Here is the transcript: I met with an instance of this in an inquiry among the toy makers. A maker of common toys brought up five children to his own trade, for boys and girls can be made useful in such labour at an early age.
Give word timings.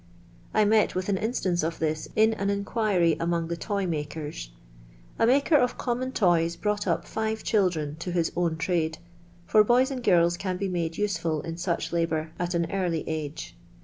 I 0.51 0.65
met 0.65 0.95
with 0.95 1.09
an 1.09 1.17
instance 1.19 1.61
of 1.61 1.77
this 1.77 2.07
in 2.15 2.33
an 2.33 2.49
inquiry 2.49 3.15
among 3.19 3.49
the 3.49 3.55
toy 3.55 3.85
makers. 3.85 4.49
A 5.19 5.27
maker 5.27 5.55
of 5.57 5.77
common 5.77 6.11
toys 6.11 6.55
brought 6.55 6.87
up 6.87 7.05
five 7.05 7.43
children 7.43 7.97
to 7.97 8.11
his 8.11 8.31
own 8.35 8.57
trade, 8.57 8.97
for 9.45 9.63
boys 9.63 9.91
and 9.91 10.03
girls 10.03 10.37
can 10.37 10.57
be 10.57 10.69
made 10.69 10.97
useful 10.97 11.41
in 11.41 11.55
such 11.57 11.93
labour 11.93 12.31
at 12.39 12.55
an 12.55 12.71
early 12.71 13.07
age. 13.07 13.55